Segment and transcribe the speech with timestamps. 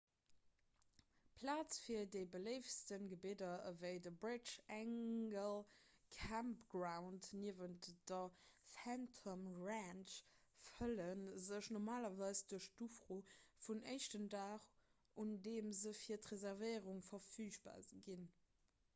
[1.39, 5.59] plaz fir déi beléiftst gebidder ewéi de bright angel
[6.15, 8.31] campground niewent der
[8.77, 10.15] phantom ranch
[10.71, 11.07] fëlle
[11.49, 13.21] sech normalerweis duerch d'ufroe
[13.67, 14.67] vum éischten dag
[15.25, 18.29] un deem se fir reservéierunge verfügbar ginn